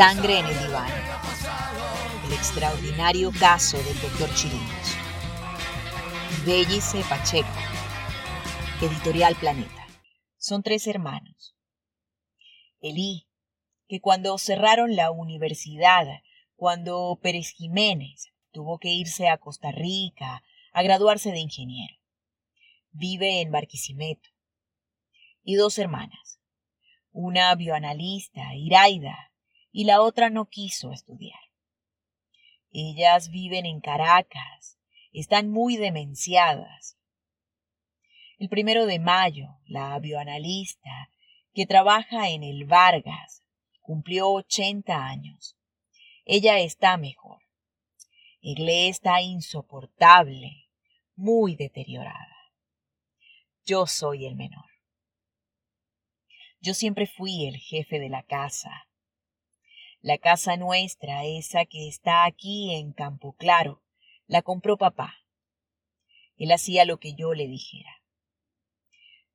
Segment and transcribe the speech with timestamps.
[0.00, 0.90] Sangre en el diván.
[2.24, 4.96] El extraordinario caso del doctor Chirinos.
[6.46, 7.50] Bellice Pacheco.
[8.80, 9.86] Editorial Planeta.
[10.38, 11.54] Son tres hermanos.
[12.80, 13.28] Elí,
[13.88, 16.06] que cuando cerraron la universidad,
[16.56, 21.94] cuando Pérez Jiménez tuvo que irse a Costa Rica a graduarse de ingeniero.
[22.92, 24.30] Vive en Barquisimeto.
[25.42, 26.40] Y dos hermanas.
[27.12, 29.29] Una bioanalista, Iraida,
[29.72, 31.40] y la otra no quiso estudiar.
[32.72, 34.78] Ellas viven en Caracas,
[35.12, 36.96] están muy demenciadas.
[38.38, 41.10] El primero de mayo, la bioanalista,
[41.52, 43.44] que trabaja en el Vargas,
[43.80, 45.56] cumplió 80 años.
[46.24, 47.42] Ella está mejor.
[48.40, 50.68] Egle está insoportable,
[51.16, 52.36] muy deteriorada.
[53.64, 54.70] Yo soy el menor.
[56.60, 58.86] Yo siempre fui el jefe de la casa,
[60.00, 63.82] la casa nuestra, esa que está aquí en Campo Claro,
[64.26, 65.14] la compró papá.
[66.36, 67.90] Él hacía lo que yo le dijera.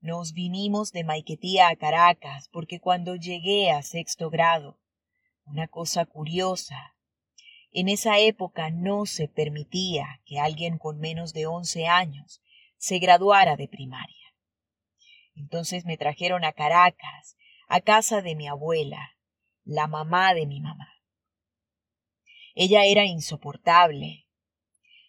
[0.00, 4.80] Nos vinimos de Maiquetía a Caracas porque cuando llegué a sexto grado,
[5.44, 6.94] una cosa curiosa,
[7.70, 12.42] en esa época no se permitía que alguien con menos de once años
[12.76, 14.34] se graduara de primaria.
[15.34, 19.13] Entonces me trajeron a Caracas, a casa de mi abuela,
[19.64, 20.88] la mamá de mi mamá.
[22.54, 24.26] Ella era insoportable,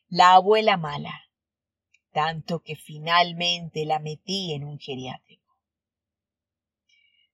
[0.08, 1.30] la abuela mala,
[2.12, 5.58] tanto que finalmente la metí en un geriátrico.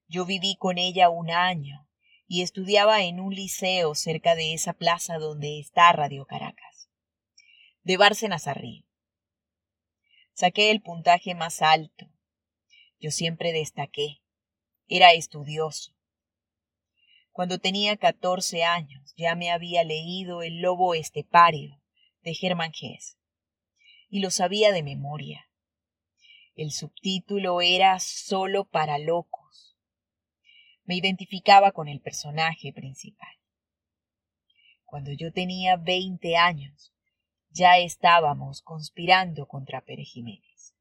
[0.08, 1.88] Yo viví con ella un año
[2.28, 6.90] y estudiaba en un liceo cerca de esa plaza donde está Radio Caracas,
[7.84, 8.56] de Bárcenas a
[10.34, 12.08] Saqué el puntaje más alto.
[13.00, 14.22] Yo siempre destaqué.
[14.88, 15.94] Era estudioso.
[17.32, 21.82] Cuando tenía catorce años ya me había leído El lobo estepario
[22.24, 23.18] de Germán Hesse
[24.10, 25.50] y lo sabía de memoria.
[26.56, 29.78] El subtítulo era Solo para locos.
[30.84, 33.34] Me identificaba con el personaje principal.
[34.84, 36.94] Cuando yo tenía veinte años,
[37.50, 40.76] ya estábamos conspirando contra Pere Jiménez.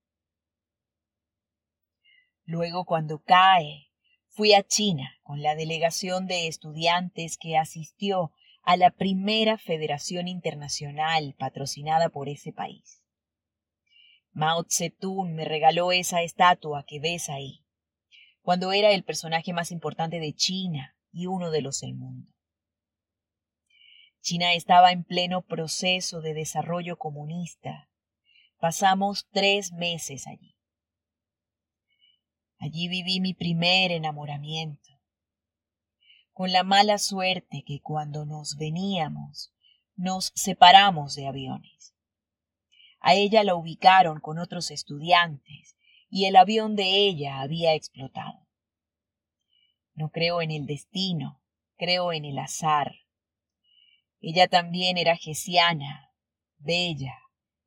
[2.44, 3.89] Luego, cuando cae
[4.32, 8.32] Fui a China con la delegación de estudiantes que asistió
[8.62, 13.02] a la primera federación internacional patrocinada por ese país.
[14.30, 17.66] Mao Zedong me regaló esa estatua que ves ahí,
[18.40, 22.32] cuando era el personaje más importante de China y uno de los del mundo.
[24.20, 27.90] China estaba en pleno proceso de desarrollo comunista.
[28.58, 30.59] Pasamos tres meses allí.
[32.62, 35.00] Allí viví mi primer enamoramiento,
[36.34, 39.54] con la mala suerte que cuando nos veníamos
[39.96, 41.94] nos separamos de aviones.
[43.00, 45.78] A ella la ubicaron con otros estudiantes
[46.10, 48.46] y el avión de ella había explotado.
[49.94, 51.40] No creo en el destino,
[51.78, 52.94] creo en el azar.
[54.20, 56.12] Ella también era gesiana,
[56.58, 57.18] bella,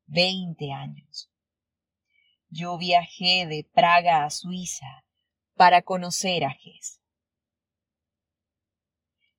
[0.06, 1.33] veinte años.
[2.56, 5.04] Yo viajé de Praga a Suiza
[5.56, 7.00] para conocer a Gess.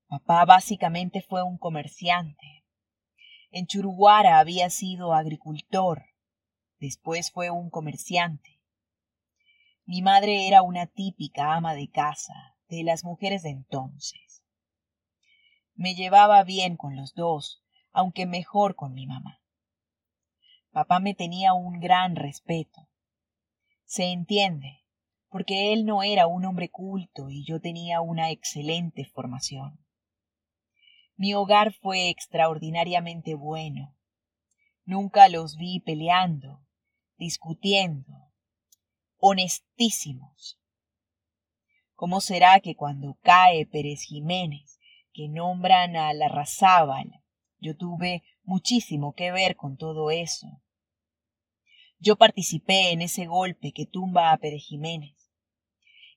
[0.07, 2.65] Papá básicamente fue un comerciante.
[3.51, 6.07] En Churuguara había sido agricultor,
[6.81, 8.59] después fue un comerciante.
[9.85, 14.43] Mi madre era una típica ama de casa, de las mujeres de entonces.
[15.73, 17.63] Me llevaba bien con los dos,
[17.93, 19.39] aunque mejor con mi mamá.
[20.71, 22.89] Papá me tenía un gran respeto.
[23.85, 24.83] Se entiende,
[25.29, 29.79] porque él no era un hombre culto y yo tenía una excelente formación.
[31.15, 33.95] Mi hogar fue extraordinariamente bueno.
[34.83, 36.65] Nunca los vi peleando,
[37.17, 38.31] discutiendo,
[39.17, 40.59] honestísimos.
[41.93, 44.79] ¿Cómo será que cuando cae Pérez Jiménez,
[45.13, 47.23] que nombran a la Razábal,
[47.59, 50.61] yo tuve muchísimo que ver con todo eso?
[52.05, 55.33] Yo participé en ese golpe que tumba a Pérez Jiménez.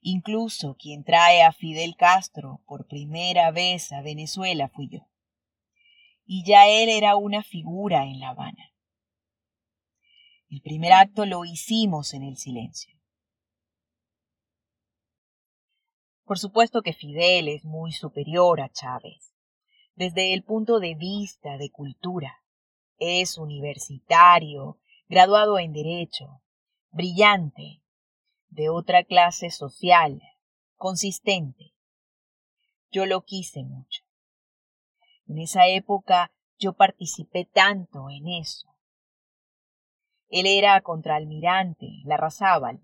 [0.02, 5.08] Incluso quien trae a Fidel Castro por primera vez a Venezuela fui yo.
[6.26, 8.70] Y ya él era una figura en La Habana.
[10.50, 12.94] El primer acto lo hicimos en el silencio.
[16.26, 19.34] Por supuesto que Fidel es muy superior a Chávez,
[19.94, 22.42] desde el punto de vista de cultura.
[22.98, 26.42] Es universitario, graduado en Derecho,
[26.90, 27.82] brillante,
[28.50, 30.20] de otra clase social,
[30.76, 31.72] consistente.
[32.90, 34.02] Yo lo quise mucho.
[35.26, 38.68] En esa época yo participé tanto en eso.
[40.28, 42.82] Él era contraalmirante, Larrazábal.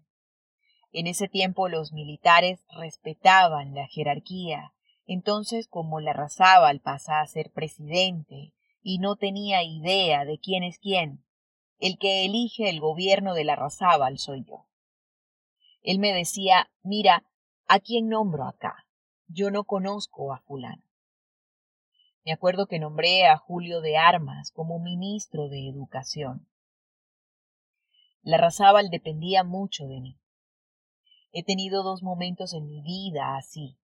[0.93, 4.73] En ese tiempo los militares respetaban la jerarquía,
[5.07, 11.25] entonces como Larrazábal pasa a ser presidente y no tenía idea de quién es quién,
[11.79, 14.67] el que elige el gobierno de Larrazábal soy yo.
[15.83, 17.25] Él me decía, mira,
[17.67, 18.87] ¿a quién nombro acá?
[19.27, 20.83] Yo no conozco a fulano.
[22.25, 26.49] Me acuerdo que nombré a Julio de Armas como ministro de Educación.
[28.23, 30.19] Larrazábal dependía mucho de mí.
[31.33, 33.77] He tenido dos momentos en mi vida así,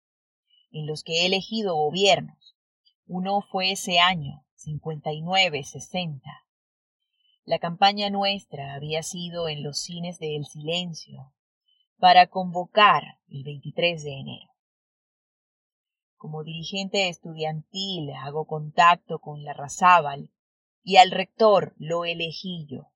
[0.70, 2.56] en los que he elegido gobiernos.
[3.06, 6.22] Uno fue ese año, 59-60.
[7.44, 11.32] La campaña nuestra había sido en los cines de El Silencio,
[11.98, 14.50] para convocar el 23 de enero.
[16.16, 20.30] Como dirigente estudiantil hago contacto con la Razábal
[20.82, 22.92] y al rector lo elegí yo.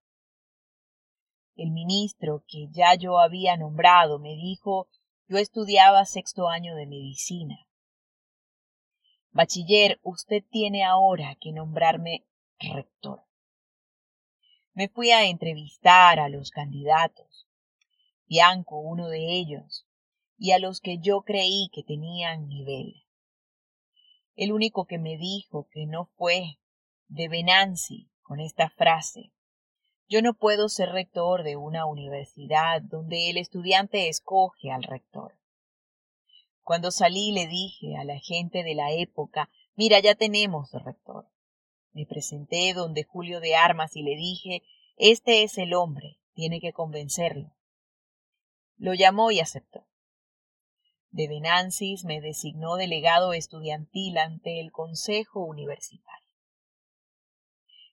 [1.57, 4.89] El ministro que ya yo había nombrado me dijo
[5.27, 7.67] yo estudiaba sexto año de medicina.
[9.31, 12.27] Bachiller, usted tiene ahora que nombrarme
[12.59, 13.25] rector.
[14.75, 17.47] Me fui a entrevistar a los candidatos
[18.27, 19.87] Bianco uno de ellos,
[20.37, 23.05] y a los que yo creí que tenían nivel.
[24.35, 26.59] El único que me dijo que no fue
[27.09, 29.35] de Venanzi con esta frase
[30.09, 35.39] yo no puedo ser rector de una universidad donde el estudiante escoge al rector.
[36.63, 41.27] Cuando salí le dije a la gente de la época, mira, ya tenemos rector.
[41.95, 44.65] Me presenté donde Julio de Armas y le dije,
[44.97, 47.55] este es el hombre, tiene que convencerlo.
[48.77, 49.87] Lo llamó y aceptó.
[51.11, 56.29] De Venancis me designó delegado estudiantil ante el Consejo Universitario.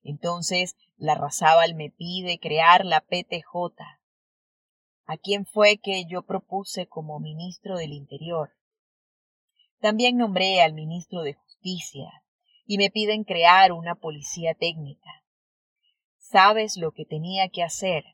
[0.01, 3.53] Entonces la Razábal me pide crear la PTJ,
[5.05, 8.55] a quien fue que yo propuse como ministro del Interior.
[9.79, 12.20] También nombré al ministro de Justicia
[12.71, 15.25] y me piden crear una policía técnica.
[16.15, 18.05] ¿Sabes lo que tenía que hacer?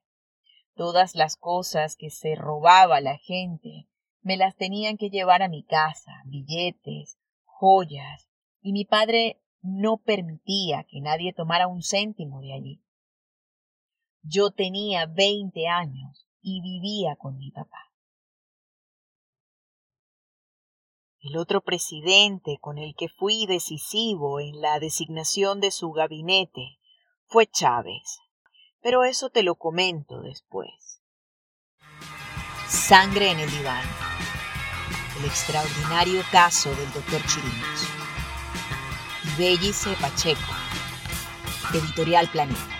[0.73, 3.87] Todas las cosas que se robaba la gente
[4.21, 10.85] me las tenían que llevar a mi casa, billetes, joyas, y mi padre no permitía
[10.85, 12.83] que nadie tomara un céntimo de allí.
[14.23, 17.86] Yo tenía veinte años y vivía con mi papá.
[21.21, 26.79] El otro presidente con el que fui decisivo en la designación de su gabinete
[27.25, 28.21] fue Chávez
[28.87, 31.01] pero eso te lo comento después.
[32.69, 33.83] Sangre en el diván.
[35.19, 37.87] El extraordinario caso del doctor Chirinos.
[39.37, 40.39] Bellice Pacheco.
[41.73, 42.76] Editorial Planeta.